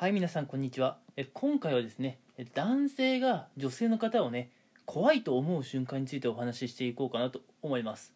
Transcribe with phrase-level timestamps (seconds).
[0.00, 0.98] はい皆さんこんにちは。
[1.16, 2.20] え今回はですね
[2.54, 4.52] 男性が女性の方をね
[4.86, 8.12] 怖いと思う瞬間についてお話ししていこうかなと思います、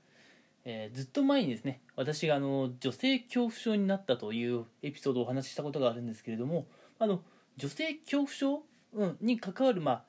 [0.65, 6.67] えーずっと前にですね私があの女性恐怖症になったというエピソードをお話ししたことがあるんですけれども
[7.01, 7.21] あの
[7.57, 8.63] 女性恐怖症、
[8.95, 10.05] うん、に関わるま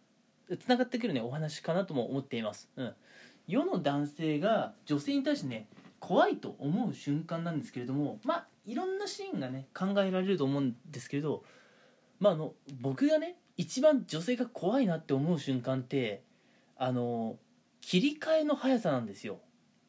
[0.52, 2.94] あつながってくるねお話かなとも思っています、うん、
[3.48, 5.66] 世の男性が女性に対してね
[6.00, 11.44] 怖いと思う瞬間なんですけれどもまあいろんなシーンがね考えられると思うんですけれど
[12.20, 16.24] まああの僕がね一番女性が怖いなって思う瞬間って
[16.78, 17.38] あの
[17.82, 19.40] 切り替えの速さなんですよ。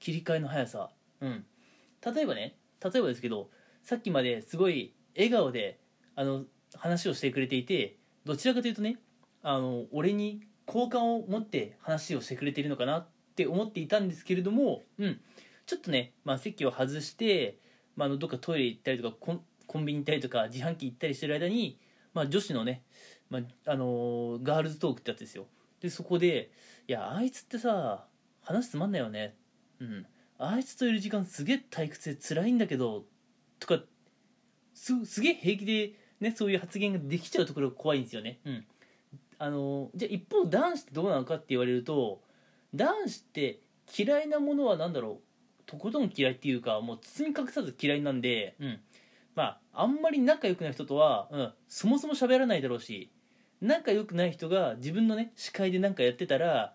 [0.01, 0.91] 切り替えの速さ。
[1.21, 1.45] うん。
[2.05, 3.51] 例えばね例えばですけど
[3.83, 5.81] さっきまですごい笑顔で
[6.17, 8.99] あの話をしてくれていてどちらかというとね
[9.43, 15.21] あの俺に好感を持って話をしてくれているのかなって思っていたんですけれどもうん。
[15.67, 17.59] ちょっとね、まあ、席を外して、
[17.97, 21.79] まあ、どっかトイレ行ったりとかコンビニ行ったりとか自販機行ったりしてる間に、
[22.15, 22.83] まあ、女子のね、
[23.29, 23.43] まあ
[23.73, 25.47] あのーガールズトークってやつですよ。
[25.81, 26.51] でそこで
[26.89, 28.07] 「いやあいつってさ
[28.41, 29.37] 話つまんないよね」
[29.81, 30.07] うん
[30.39, 33.05] 「あいつといる時間すげえ退屈で辛いんだけど」
[33.61, 33.83] とか
[34.73, 38.41] すすげえ平気で、ね、そういう発言ができちゃうところが怖いんですよね。
[38.45, 38.67] うん。
[39.39, 42.23] あのーじゃあ一方男子ってどうなのかって言われると
[42.75, 43.61] 男子って
[43.99, 45.63] 嫌いなものは何だろう？
[45.67, 48.81] とことん嫌いっていうかもう包み隠さず嫌いなんで、うん、
[49.35, 53.11] まああんまり仲良くない人とは、うん、そもそも喋らないだろうし
[53.61, 56.75] 仲良くない人が自分のね司会で何かやってたら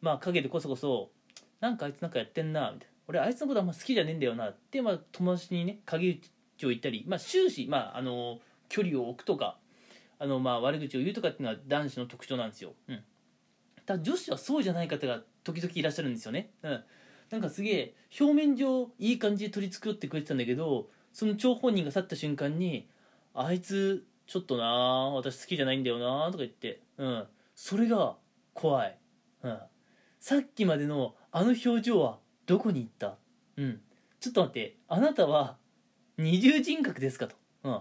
[0.00, 1.10] まあ陰でこそこそ
[1.60, 6.20] 「なんかあいつなんかやってんな」みたいな「俺あいつのことあんま好きじゃねえんだよな」って、まあ、友達にね陰
[6.56, 9.58] 口を言ったり、まあ、終始、まあ、あの距離を置くとか
[10.18, 12.74] あの、まあ、悪口を言うとかっていうのは男子の特徴なんですよ。
[12.88, 13.04] うん
[13.84, 16.52] ただ女子はそうじゃない方が時々いらっしゃるんですよね。
[16.62, 16.84] うん
[17.30, 22.88] なんかすげえ表面上いい感じで取り繕ってくれてたんだけどその張本人が去った瞬間に
[23.34, 24.64] 「あいつちょっとな
[25.14, 28.16] 私好きじゃないんだよな」とか言って、うん、それが
[28.54, 28.98] 怖い、
[29.42, 29.58] うん、
[30.20, 33.16] さっきまでのあの表情はどこに行った、
[33.56, 33.80] うん、
[34.20, 34.76] ちょっと待って。
[34.88, 35.56] あなたは
[36.18, 37.72] 二重人格ですかと、うん、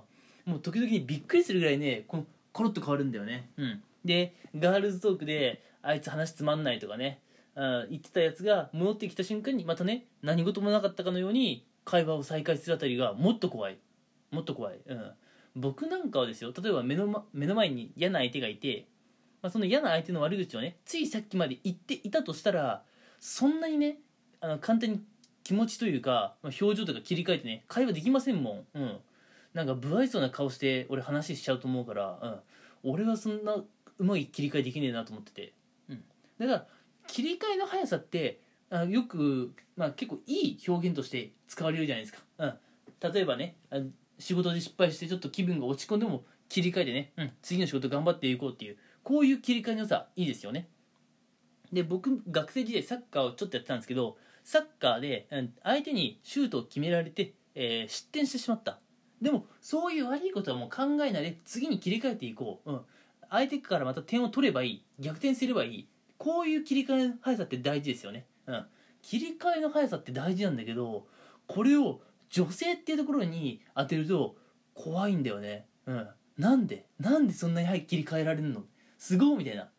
[0.46, 7.22] もう時々にびっくりするぐらいねこのコロッと変わるんだよね、うん、でガールズトークで「あいつ話つまんない」とかね
[7.56, 13.78] あ言ってたやつが戻ってきた瞬間にまたね何事もなかったかのように会話を再開するあたりがもっと怖い。
[14.32, 15.12] もっと怖い、うん、
[15.56, 18.88] 僕なんかはですよ例えば目の,、ま、目の前に嫌な相手がいて、
[19.42, 22.84] まあ、その嫌な相手の悪口をねついさっきまで言っていたとしたら
[23.20, 23.98] そんなにね
[24.40, 25.04] あの簡単に
[25.44, 28.98] 気持ちというか、まあ、表情とか切り替えてね会話できませんもん、うん、
[29.54, 32.42] なんか不愛想な顔して俺話しちゃうと思うから、
[32.84, 35.54] うん、俺はそんなうまい切り替えできねえなと思ってて、
[35.90, 36.04] うん、
[36.40, 36.66] だから
[37.08, 38.40] 切り替えの速さって
[38.72, 43.78] あよく、まあ、結構いい表現として使われるじゃないですか、うん、例えばねあ
[44.18, 50.70] 仕事で失敗してちょっと気分が落ち込んでも切り替えてね、うん、次の仕事頑張っていこうっていうこういう切り替えの良さいいですよね。
[51.74, 58.80] で僕学生時代サッカーをちょっとやってたんですけどサッカーで、うん、相手にシュートを決められて、えー失点してしまった。
[59.22, 62.82] でもそういう悪いことはもう考えないで次に切り替えていこう、うん、
[63.30, 65.88] 相手からまた点を取ればいい逆転すればいい。
[66.18, 68.66] こういう切り替えの速さって大事ですよね、うん、
[69.02, 71.08] 切り替えの速さって大事なんだけど
[71.48, 74.36] これを女性っていうところに当てると
[74.74, 76.08] 怖いんだよね、うん、
[76.38, 76.86] なんで？
[77.00, 78.64] なんでそんなに早く切り替えられるの？
[78.98, 79.70] すごいみたいな、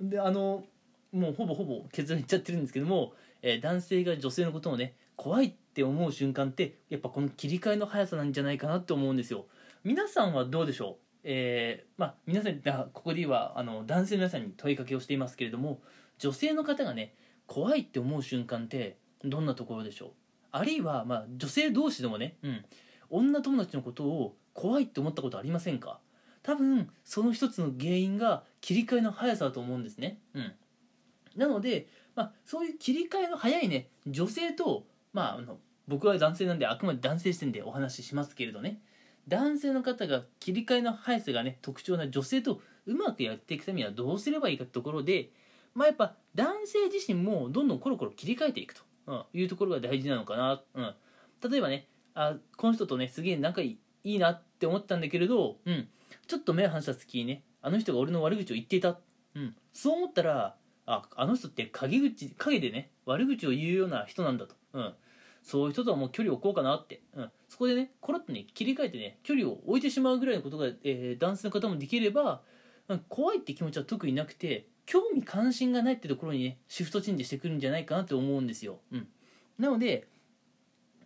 [0.00, 0.64] うん、であの
[1.12, 9.46] もうほぼほぼ結論言っちゃってるんですけども、えー男性が女性のことをね怖いって思う瞬間ってやっぱこの切り替えの速さなんじゃないかなって思うんですよ。
[9.84, 11.20] 皆さんはどうでしょう？
[11.24, 12.60] えーまあ皆さん
[12.92, 15.80] ここではあの男性の皆さんに問いかけをしていますけれども
[16.18, 17.14] 女性の方がね
[17.48, 20.10] 怖いって思う瞬間ってどんなところでしょう？
[20.52, 22.64] あるいは、まあ、女性同士でもね、うん、
[23.10, 25.98] 女友達のことを怖いって思ったことありませんか？
[26.44, 30.52] 多分その一つの原因が切り替えの速さだと思うんですね、うん、
[31.36, 38.80] なので、まあ、そういう切り替えの早いね女性と、まあ、あの僕は男性なんであくまで男性視点でお話ししますけれどね。
[39.26, 45.28] 男性の方が切り替えの速さがね特徴な女性とうまくやっていくためにはどうすればいいかってところで
[45.74, 50.94] まあやっぱ男性自身もどんどんコロコロ切り替えていくと、うん、いうところが大事なのかな、うん、
[51.50, 55.88] 例えばねあこの人とねすげえ仲いいいいなって思ったんだけれど、うん、
[56.28, 59.00] ちょっと目を離した時にねあの人が俺の悪口を言っていた、
[59.34, 60.54] うん、そう思ったら
[60.86, 64.94] ああの人って陰口陰でね悪口を言うような人なんだと、うん、
[65.42, 72.42] そういう人とはもう距離を置こうかなって、うん、そこでねコロッとね切り替えてね距離を置いてしまうぐらいのことが、えー男性の方もできれば、
[72.86, 79.06] うん怖いって気持ちは特になくて興味関心がないってところにねシフトチェンジしてくるんじゃないかなって思うんですよ、うん、
[79.58, 80.08] なので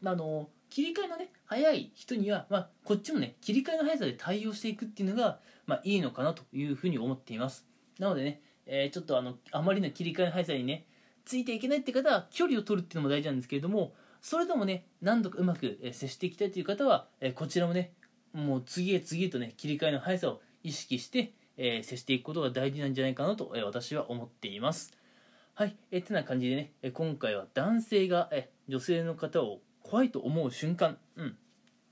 [0.05, 7.67] あの切り替えのね早い人には、まあ、こっちもね切り替えの速さで対応していくっていうのが、まあ、いいのかなというふうに思っています。
[7.99, 10.87] なのでね、えー、ちょっとあのあまりの切り替えの速さにね
[11.25, 17.93] ついていけないって方は距離を取るっていうのも大事なんですけれどもそれでもね何度かうまく接していきたいという方は、えこちらもね
[18.33, 21.33] もう次へ次へとね切り替えの速さを意識して、
[21.65, 24.93] えー接していくことが大事なんじゃないかなと、え私は思っています。
[25.55, 31.37] はい、えてな感じでね、え今回は男性が、え女性の方を怖いと思う瞬間、うん、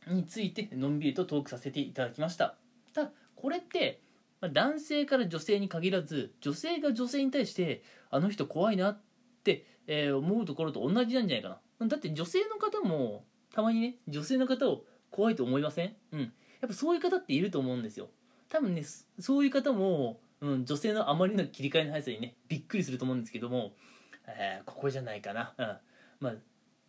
[0.09, 2.57] についてのんびりとトークさせていただきました。
[2.93, 4.01] ただこれって
[4.41, 9.01] ま男性から女性に限らず女性が女性に対してあの人怖いなっ
[9.45, 11.87] て、えー、思うところと同じなんじゃないかな。
[11.87, 13.25] だって女性の方も
[13.55, 15.95] たまにね女性の方を怖いと思いません？
[16.13, 16.21] うん。
[16.21, 18.09] やっぱそういう方っていると思うんですよ。
[18.51, 18.83] 多分ね
[19.19, 23.73] そういう方も、うん、女性のあまりの切り替えの速さにねびっくりすると思うんですけども、
[24.27, 25.77] えー、ここじゃないかな、うん、
[26.21, 26.33] まあ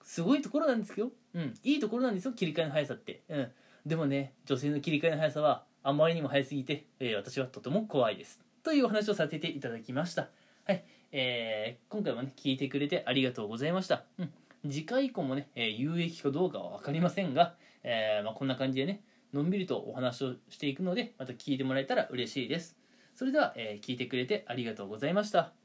[0.04, 3.52] すごいところなんですけど、うん、いいところなんですよ切り替えの速さって、うん、
[3.86, 8.40] でもね女性の切り替えの速さはあまりにも速すぎて、えー、私はとても怖いです。
[8.64, 10.30] というお話をさせていただきました。
[10.66, 14.32] はい、えー、今回もね聞いてくれてありがとうございました、うん、
[14.70, 19.02] 次回以降もね、え、有益かどうかは分かりませんが、えまあ、こんな感じでね
[19.34, 22.78] のんびりとお話をしていくのでまた聞いてもらえたら嬉しいです。
[23.16, 25.61] それでは、えー、聞いてくれてありがとうございました。